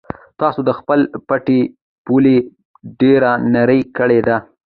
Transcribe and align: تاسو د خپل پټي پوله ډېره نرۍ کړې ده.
تاسو 0.39 0.59
د 0.67 0.69
خپل 0.79 0.99
پټي 1.27 1.59
پوله 2.05 2.35
ډېره 2.99 3.31
نرۍ 3.53 3.81
کړې 3.97 4.19
ده. 4.27 4.37